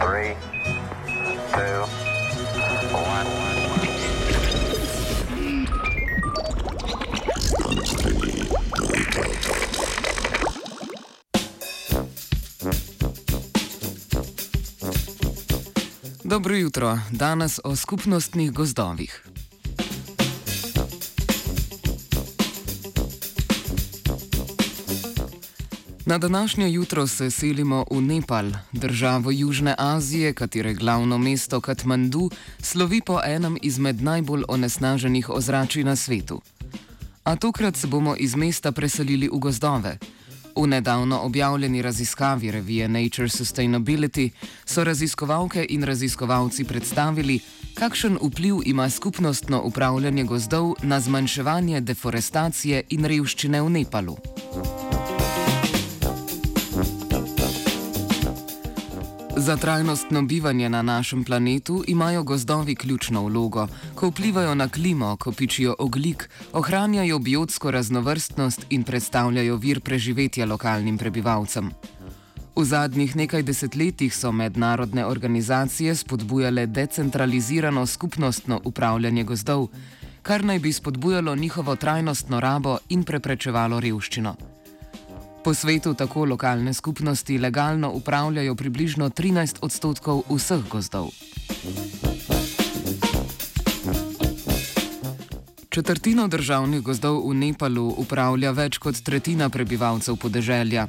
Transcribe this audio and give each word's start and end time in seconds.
Three, 0.00 0.34
two. 1.52 2.08
Dobro 16.24 16.54
jutro, 16.54 16.98
danes 17.10 17.60
o 17.64 17.76
skupnostnih 17.76 18.52
gozdovih. 18.52 19.24
Na 26.08 26.18
današnje 26.18 26.70
jutro 26.72 27.06
se 27.06 27.30
selimo 27.30 27.84
v 27.90 28.00
Nepal, 28.00 28.50
državo 28.72 29.30
Južne 29.30 29.74
Azije, 29.78 30.32
katere 30.32 30.74
glavno 30.74 31.18
mesto 31.18 31.60
Katmandu 31.60 32.30
slovi 32.60 33.00
po 33.06 33.20
enem 33.24 33.56
izmed 33.62 34.02
najbolj 34.02 34.42
onesnaženih 34.48 35.30
ozračij 35.30 35.84
na 35.84 35.96
svetu. 35.96 36.40
A 37.24 37.36
tokrat 37.36 37.76
se 37.76 37.86
bomo 37.86 38.16
iz 38.18 38.36
mesta 38.36 38.72
preselili 38.72 39.28
v 39.28 39.38
gozdove. 39.38 39.98
V 40.56 40.66
nedavno 40.66 41.20
objavljeni 41.20 41.82
raziskavi 41.82 42.50
revije 42.50 42.88
Nature 42.88 43.28
Sustainability 43.28 44.30
so 44.64 44.84
raziskovalke 44.84 45.66
in 45.68 45.82
raziskovalci 45.82 46.64
predstavili, 46.64 47.40
kakšen 47.74 48.18
vpliv 48.22 48.54
ima 48.64 48.90
skupnostno 48.90 49.62
upravljanje 49.62 50.24
gozdov 50.24 50.74
na 50.82 51.00
zmanjševanje 51.00 51.80
deforestacije 51.80 52.82
in 52.88 53.04
revščine 53.04 53.62
v 53.62 53.70
Nepalu. 53.70 54.16
Za 59.38 59.56
trajnostno 59.56 60.22
bivanje 60.22 60.68
na 60.68 60.82
našem 60.82 61.24
planetu 61.24 61.84
imajo 61.86 62.22
gozdovi 62.22 62.74
ključno 62.74 63.22
vlogo, 63.22 63.68
ko 63.94 64.08
vplivajo 64.08 64.54
na 64.54 64.68
klimo, 64.68 65.16
kopičijo 65.16 65.76
oglik, 65.78 66.30
ohranjajo 66.52 67.18
biotsko 67.18 67.70
raznovrstnost 67.70 68.66
in 68.70 68.82
predstavljajo 68.82 69.56
vir 69.56 69.80
preživetja 69.80 70.46
lokalnim 70.46 70.98
prebivalcem. 70.98 71.70
V 72.56 72.64
zadnjih 72.64 73.16
nekaj 73.16 73.42
desetletjih 73.42 74.16
so 74.16 74.32
mednarodne 74.32 75.06
organizacije 75.06 75.94
spodbujale 75.94 76.66
decentralizirano 76.66 77.86
skupnostno 77.86 78.60
upravljanje 78.64 79.24
gozdov, 79.24 79.68
kar 80.22 80.44
naj 80.44 80.58
bi 80.58 80.72
spodbujalo 80.72 81.36
njihovo 81.36 81.76
trajnostno 81.76 82.40
rabo 82.40 82.78
in 82.88 83.04
preprečevalo 83.04 83.80
revščino. 83.80 84.57
Po 85.48 85.54
svetu 85.54 85.94
tako 85.94 86.24
lokalne 86.24 86.74
skupnosti 86.74 87.38
legalno 87.38 87.90
upravljajo 87.92 88.54
približno 88.54 89.08
13 89.10 89.56
odstotkov 89.60 90.22
vseh 90.28 90.60
gozdov. 90.70 91.08
Četrtino 95.70 96.28
državnih 96.28 96.82
gozdov 96.82 97.30
v 97.30 97.34
Nepalu 97.34 97.94
upravlja 97.96 98.50
več 98.50 98.76
kot 98.78 99.00
tretjina 99.00 99.48
prebivalcev 99.48 100.20
podeželja. 100.20 100.84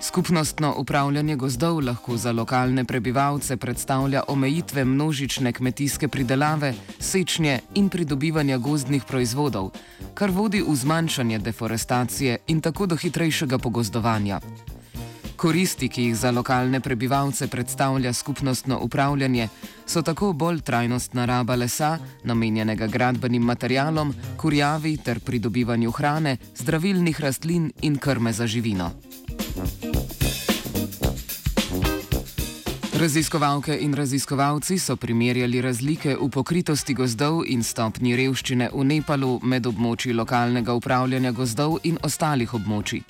Skupnostno 0.00 0.74
upravljanje 0.78 1.36
gozdov 1.36 1.80
lahko 1.80 2.16
za 2.16 2.32
lokalne 2.32 2.84
prebivalce 2.84 3.56
predstavlja 3.56 4.22
omejitve 4.28 4.84
množične 4.84 5.52
kmetijske 5.52 6.08
pridelave, 6.08 6.74
sečnje 7.00 7.60
in 7.74 7.88
pridobivanja 7.88 8.58
gozdnih 8.58 9.04
proizvodov, 9.04 9.70
kar 10.14 10.30
vodi 10.30 10.62
v 10.62 10.76
zmanjšanje 10.76 11.38
deforestacije 11.38 12.38
in 12.46 12.60
tako 12.60 12.86
do 12.86 12.96
hitrejšega 12.96 13.58
pogozdovanja. 13.58 14.40
Koristi, 15.36 15.88
ki 15.88 16.02
jih 16.02 16.16
za 16.16 16.30
lokalne 16.30 16.80
prebivalce 16.80 17.48
predstavlja 17.48 18.12
skupnostno 18.12 18.78
upravljanje, 18.82 19.48
so 19.86 20.02
tako 20.02 20.32
bolj 20.32 20.60
trajnostna 20.60 21.24
raba 21.24 21.54
lesa, 21.54 21.98
namenjenega 22.24 22.86
gradbenim 22.86 23.42
materialom, 23.42 24.14
kurjavi 24.36 24.96
ter 24.96 25.20
pridobivanju 25.20 25.90
hrane, 25.90 26.36
zdravilnih 26.56 27.20
rastlin 27.20 27.72
in 27.82 27.98
krme 27.98 28.32
za 28.32 28.46
živino. 28.46 28.90
Raziskovalke 32.96 33.76
in 33.76 33.94
raziskovalci 33.94 34.78
so 34.78 34.96
primerjali 34.96 35.60
razlike 35.60 36.16
v 36.16 36.28
pokritosti 36.30 36.94
gozdov 36.94 37.42
in 37.46 37.60
stopnji 37.62 38.14
revščine 38.16 38.70
v 38.72 38.84
Nepalu 38.88 39.34
med 39.42 39.66
območji 39.68 40.14
lokalnega 40.16 40.72
upravljanja 40.72 41.32
gozdov 41.36 41.76
in 41.84 41.98
ostalih 42.02 42.54
območij. 42.56 43.02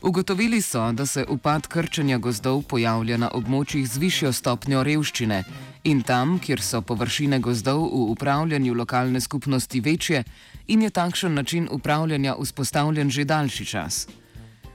Ugotovili 0.00 0.62
so, 0.62 0.86
da 0.92 1.06
se 1.06 1.26
upad 1.28 1.68
krčenja 1.68 2.16
gozdov 2.18 2.62
pojavlja 2.62 3.18
na 3.20 3.28
območjih 3.28 3.84
z 3.88 4.00
višjo 4.00 4.32
stopnjo 4.32 4.82
revščine 4.88 5.42
in 5.84 6.00
tam, 6.02 6.38
kjer 6.38 6.62
so 6.64 6.80
površine 6.80 7.42
gozdov 7.44 7.84
v 7.92 8.06
upravljanju 8.16 8.74
lokalne 8.74 9.20
skupnosti 9.20 9.80
večje 9.80 10.24
in 10.66 10.82
je 10.82 10.90
takšen 10.90 11.34
način 11.34 11.68
upravljanja 11.70 12.38
vzpostavljen 12.40 13.10
že 13.10 13.24
daljši 13.24 13.66
čas. 13.66 14.06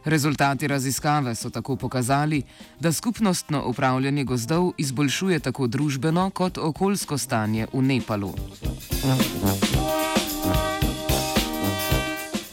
Rezultati 0.06 0.68
raziskave 0.68 1.36
so 1.36 1.50
tako 1.50 1.76
pokazali, 1.76 2.44
da 2.80 2.92
skupnostno 2.92 3.64
upravljanje 3.66 4.24
gozdov 4.24 4.72
izboljšuje 4.78 5.40
tako 5.40 5.68
družbeno 5.68 6.30
kot 6.30 6.58
okoljsko 6.58 7.18
stanje 7.18 7.68
v 7.74 7.82
Nepalu. 7.82 8.34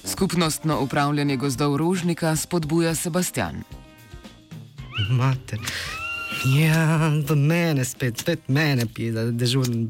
Skupnostno 0.05 0.81
upravljanje 0.81 1.37
gozdov 1.37 1.77
Rožnika 1.77 2.37
spodbuja 2.37 2.95
Sebastian. 2.95 3.63
Mater. 5.11 5.59
Ja, 6.59 7.11
do 7.29 7.35
mene 7.35 7.85
spet, 7.85 8.19
spet 8.19 8.49
mene 8.49 8.87
pije, 8.95 9.13
da 9.13 9.31
dežuren 9.31 9.89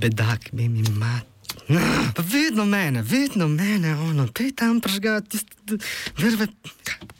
bedak, 0.00 0.52
mi 0.52 0.68
mat. 0.68 1.33
Pa 2.14 2.22
vedno 2.22 2.64
mene, 2.64 3.02
vedno 3.02 3.48
mene, 3.48 3.94
ono, 3.94 4.26
pej 4.28 4.52
tam 4.52 4.80
prežgati, 4.80 5.28
tiste 5.30 5.78
vrve. 6.16 6.46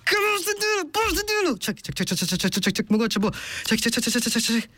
Kaj 0.05 0.19
boš 0.21 0.43
ti 0.45 0.53
delal, 0.61 0.85
boš 0.93 1.13
ti 1.17 1.23
delal? 1.29 1.57
Čak, 1.59 1.83
čak, 1.83 1.95
čak, 1.97 2.07
čak, 2.09 2.19
čak, 2.19 2.29
čak, 2.29 2.51
čak, 2.53 2.63
čak, 2.63 2.75
čak, 2.77 2.91
mogoče 2.91 3.19
bo. 3.25 3.31
Čak, 3.65 3.81
čak, 3.81 3.93
čak, 3.93 4.03
čak, 4.05 4.23
čak, 4.23 4.33
čak, 4.33 4.43
čak. 4.45 4.69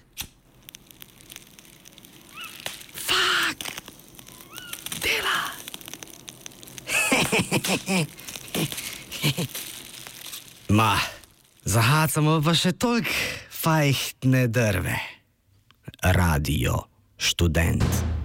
Fak! 2.94 3.58
Dela! 5.02 5.38
Ma, 10.78 10.98
zahacamo 11.66 12.38
pa 12.42 12.54
še 12.54 12.72
toliko 12.78 13.10
fajhtne 13.50 14.46
drve. 14.46 14.94
Radio 16.02 16.86
študent. 17.18 18.15